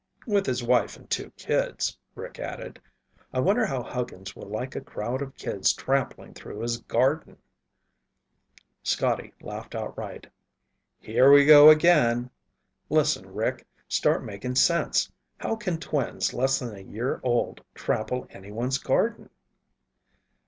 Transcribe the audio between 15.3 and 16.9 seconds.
How can twins less than a